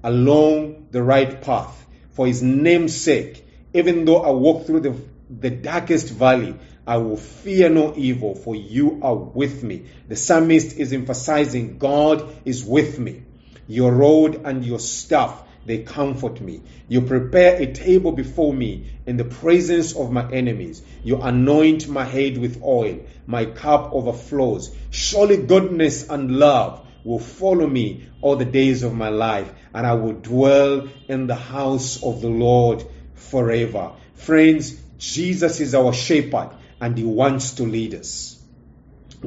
along 0.04 0.88
the 0.91 1.02
right 1.02 1.41
path 1.41 1.86
for 2.12 2.28
his 2.28 2.43
name's 2.43 2.95
sake. 2.95 3.45
Even 3.73 4.06
though 4.06 4.21
I 4.21 4.32
walk 4.32 4.65
through 4.65 4.82
the, 4.82 4.95
the 5.30 5.49
darkest 5.49 6.10
valley, 6.10 6.56
I 6.86 6.97
will 6.97 7.17
fear 7.17 7.69
no 7.69 7.93
evil, 7.95 8.36
for 8.36 8.56
you 8.56 8.99
are 9.02 9.15
with 9.15 9.63
me. 9.63 9.86
The 10.10 10.17
psalmist 10.17 10.78
is 10.78 10.91
emphasizing 10.91 11.78
God 11.78 12.36
is 12.43 12.63
with 12.65 12.99
me. 12.99 13.23
Your 13.67 13.93
rod 13.93 14.41
and 14.43 14.65
your 14.65 14.80
staff, 14.80 15.41
they 15.65 15.80
comfort 15.80 16.41
me. 16.41 16.62
You 16.88 17.02
prepare 17.02 17.56
a 17.62 17.71
table 17.71 18.12
before 18.12 18.54
me 18.54 18.91
in 19.06 19.17
the 19.17 19.26
presence 19.26 19.95
of 19.95 20.12
my 20.12 20.30
enemies. 20.32 20.82
You 21.04 21.21
anoint 21.21 21.88
my 21.88 22.04
head 22.04 22.38
with 22.38 22.62
oil. 22.62 22.99
My 23.26 23.45
cup 23.45 23.93
overflows. 23.93 24.76
Surely 24.89 25.38
goodness 25.38 26.10
and 26.10 26.38
love 26.38 26.86
will 27.04 27.19
follow 27.19 27.67
me 27.67 28.08
all 28.21 28.36
the 28.36 28.45
days 28.45 28.84
of 28.84 28.93
my 28.93 29.10
life, 29.10 29.52
and 29.73 29.86
I 29.86 29.93
will 29.93 30.13
dwell 30.13 30.88
in 31.08 31.28
the 31.28 31.36
house 31.36 32.02
of 32.02 32.21
the 32.21 32.30
Lord 32.30 32.86
forever. 33.15 33.93
Friends, 34.15 34.80
Jesus 34.97 35.60
is 35.60 35.76
our 35.76 35.93
shepherd, 35.93 36.52
and 36.80 36.97
he 36.97 37.04
wants 37.04 37.56
to 37.56 37.63
lead 37.63 37.93
us. 37.93 38.41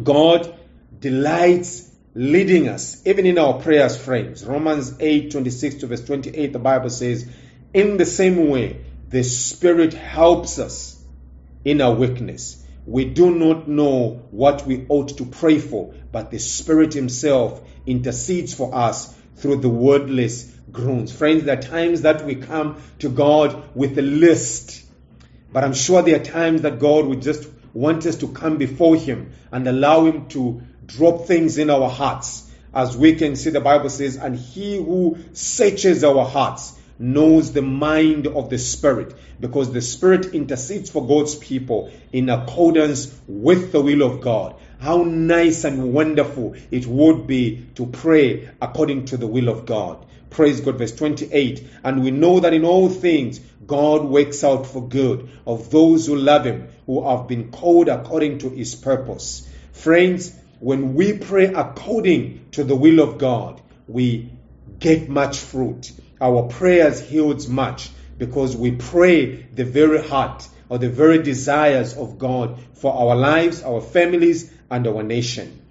God 0.02 0.58
delights 0.98 1.85
leading 2.16 2.66
us, 2.66 3.02
even 3.06 3.26
in 3.26 3.36
our 3.36 3.60
prayers, 3.60 3.94
friends. 3.94 4.42
Romans 4.42 4.94
8 4.98 5.30
26 5.30 5.74
to 5.76 5.86
verse 5.86 6.02
28, 6.02 6.50
the 6.50 6.58
Bible 6.58 6.88
says, 6.88 7.28
In 7.74 7.98
the 7.98 8.06
same 8.06 8.48
way, 8.48 8.80
the 9.10 9.22
Spirit 9.22 9.92
helps 9.92 10.58
us 10.58 10.98
in 11.62 11.82
our 11.82 11.94
weakness. 11.94 12.64
We 12.86 13.04
do 13.04 13.30
not 13.34 13.68
know 13.68 14.22
what 14.30 14.66
we 14.66 14.86
ought 14.88 15.18
to 15.18 15.26
pray 15.26 15.58
for, 15.58 15.92
but 16.10 16.30
the 16.30 16.38
Spirit 16.38 16.94
Himself 16.94 17.60
intercedes 17.84 18.54
for 18.54 18.74
us 18.74 19.14
through 19.36 19.56
the 19.56 19.68
wordless 19.68 20.50
groans. 20.72 21.12
Friends, 21.12 21.44
there 21.44 21.58
are 21.58 21.62
times 21.62 22.02
that 22.02 22.24
we 22.24 22.36
come 22.36 22.80
to 23.00 23.10
God 23.10 23.76
with 23.76 23.98
a 23.98 24.02
list, 24.02 24.86
but 25.52 25.64
I'm 25.64 25.74
sure 25.74 26.00
there 26.00 26.18
are 26.18 26.24
times 26.24 26.62
that 26.62 26.78
God 26.78 27.04
would 27.04 27.20
just 27.20 27.46
want 27.74 28.06
us 28.06 28.16
to 28.16 28.28
come 28.28 28.56
before 28.56 28.96
Him 28.96 29.32
and 29.52 29.68
allow 29.68 30.06
Him 30.06 30.28
to 30.28 30.62
drop 30.86 31.26
things 31.26 31.58
in 31.58 31.70
our 31.70 31.88
hearts. 31.88 32.50
As 32.74 32.96
we 32.96 33.14
can 33.14 33.36
see, 33.36 33.50
the 33.50 33.60
Bible 33.60 33.90
says, 33.90 34.16
and 34.16 34.36
he 34.36 34.76
who 34.76 35.18
searches 35.32 36.04
our 36.04 36.24
hearts 36.24 36.74
knows 36.98 37.52
the 37.52 37.62
mind 37.62 38.26
of 38.26 38.48
the 38.48 38.58
Spirit, 38.58 39.14
because 39.40 39.72
the 39.72 39.82
Spirit 39.82 40.34
intercedes 40.34 40.90
for 40.90 41.06
God's 41.06 41.34
people 41.34 41.90
in 42.12 42.28
accordance 42.28 43.14
with 43.26 43.72
the 43.72 43.80
will 43.80 44.02
of 44.02 44.20
God. 44.20 44.56
How 44.78 45.02
nice 45.02 45.64
and 45.64 45.92
wonderful 45.92 46.54
it 46.70 46.86
would 46.86 47.26
be 47.26 47.66
to 47.76 47.86
pray 47.86 48.50
according 48.60 49.06
to 49.06 49.16
the 49.16 49.26
will 49.26 49.48
of 49.48 49.66
God. 49.66 50.04
Praise 50.30 50.60
God. 50.60 50.76
Verse 50.76 50.92
28. 50.92 51.66
And 51.82 52.02
we 52.02 52.10
know 52.10 52.40
that 52.40 52.52
in 52.52 52.64
all 52.64 52.88
things 52.90 53.40
God 53.66 54.04
works 54.04 54.44
out 54.44 54.66
for 54.66 54.86
good 54.86 55.30
of 55.46 55.70
those 55.70 56.06
who 56.06 56.16
love 56.16 56.44
Him, 56.44 56.68
who 56.84 57.08
have 57.08 57.26
been 57.26 57.50
called 57.50 57.88
according 57.88 58.38
to 58.38 58.50
His 58.50 58.74
purpose. 58.74 59.48
Friends, 59.72 60.34
when 60.60 60.94
we 60.94 61.18
pray 61.18 61.46
according 61.46 62.48
to 62.52 62.64
the 62.64 62.76
will 62.76 63.00
of 63.00 63.18
God, 63.18 63.60
we 63.86 64.30
get 64.78 65.08
much 65.08 65.38
fruit. 65.38 65.92
Our 66.20 66.44
prayers 66.44 67.10
yields 67.10 67.48
much 67.48 67.90
because 68.18 68.56
we 68.56 68.72
pray 68.72 69.42
the 69.42 69.64
very 69.64 70.02
heart 70.02 70.48
or 70.68 70.78
the 70.78 70.88
very 70.88 71.22
desires 71.22 71.96
of 71.96 72.18
God 72.18 72.58
for 72.74 72.92
our 72.92 73.14
lives, 73.14 73.62
our 73.62 73.80
families, 73.80 74.52
and 74.70 74.86
our 74.86 75.02
nation. 75.02 75.62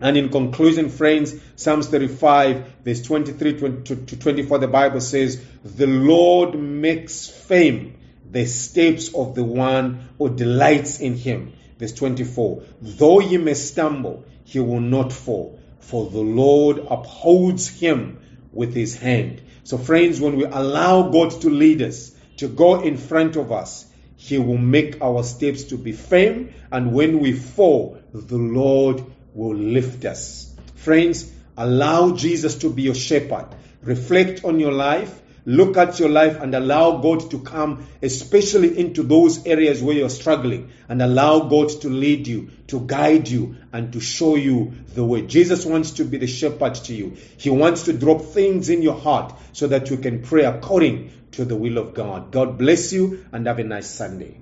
And 0.00 0.16
in 0.16 0.28
conclusion, 0.28 0.90
friends, 0.90 1.34
Psalms 1.56 1.88
35, 1.88 2.66
verse 2.84 3.02
23 3.02 3.82
to 3.84 4.16
24, 4.16 4.58
the 4.58 4.68
Bible 4.68 5.00
says, 5.00 5.42
The 5.64 5.86
Lord 5.86 6.58
makes 6.58 7.26
fame 7.26 7.96
the 8.30 8.46
steps 8.46 9.14
of 9.14 9.34
the 9.34 9.44
one 9.44 10.08
who 10.18 10.34
delights 10.34 11.00
in 11.00 11.16
him. 11.16 11.54
Verse 11.78 11.92
24, 11.92 12.62
Though 12.80 13.20
ye 13.20 13.36
may 13.36 13.54
stumble, 13.54 14.24
he 14.44 14.60
will 14.60 14.80
not 14.80 15.12
fall, 15.12 15.60
for 15.80 16.08
the 16.08 16.20
Lord 16.20 16.78
upholds 16.78 17.68
him 17.68 18.18
with 18.52 18.74
his 18.74 18.96
hand. 18.96 19.42
So, 19.64 19.76
friends, 19.76 20.20
when 20.20 20.36
we 20.36 20.44
allow 20.44 21.10
God 21.10 21.30
to 21.42 21.50
lead 21.50 21.82
us, 21.82 22.12
to 22.38 22.48
go 22.48 22.80
in 22.80 22.96
front 22.96 23.36
of 23.36 23.52
us, 23.52 23.86
he 24.16 24.38
will 24.38 24.58
make 24.58 25.00
our 25.02 25.22
steps 25.22 25.64
to 25.64 25.76
be 25.76 25.92
firm, 25.92 26.50
and 26.72 26.92
when 26.92 27.20
we 27.20 27.32
fall, 27.32 27.98
the 28.12 28.38
Lord 28.38 29.04
will 29.34 29.54
lift 29.54 30.04
us. 30.04 30.54
Friends, 30.76 31.30
allow 31.56 32.14
Jesus 32.14 32.56
to 32.56 32.70
be 32.70 32.82
your 32.82 32.94
shepherd. 32.94 33.46
Reflect 33.82 34.44
on 34.44 34.58
your 34.58 34.72
life. 34.72 35.20
Look 35.48 35.76
at 35.76 36.00
your 36.00 36.08
life 36.08 36.40
and 36.40 36.54
allow 36.56 36.98
God 36.98 37.30
to 37.30 37.38
come, 37.38 37.86
especially 38.02 38.76
into 38.76 39.04
those 39.04 39.46
areas 39.46 39.80
where 39.80 39.96
you're 39.96 40.08
struggling, 40.08 40.72
and 40.88 41.00
allow 41.00 41.48
God 41.48 41.68
to 41.82 41.88
lead 41.88 42.26
you, 42.26 42.50
to 42.66 42.80
guide 42.80 43.28
you, 43.28 43.54
and 43.72 43.92
to 43.92 44.00
show 44.00 44.34
you 44.34 44.72
the 44.94 45.04
way. 45.04 45.22
Jesus 45.22 45.64
wants 45.64 45.92
to 45.92 46.04
be 46.04 46.18
the 46.18 46.26
shepherd 46.26 46.74
to 46.74 46.94
you. 46.94 47.16
He 47.36 47.50
wants 47.50 47.84
to 47.84 47.92
drop 47.92 48.22
things 48.22 48.68
in 48.68 48.82
your 48.82 48.98
heart 48.98 49.34
so 49.52 49.68
that 49.68 49.88
you 49.88 49.98
can 49.98 50.22
pray 50.22 50.44
according 50.44 51.12
to 51.32 51.44
the 51.44 51.54
will 51.54 51.78
of 51.78 51.94
God. 51.94 52.32
God 52.32 52.58
bless 52.58 52.92
you 52.92 53.24
and 53.30 53.46
have 53.46 53.60
a 53.60 53.64
nice 53.64 53.88
Sunday. 53.88 54.40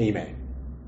Amen. 0.00 0.47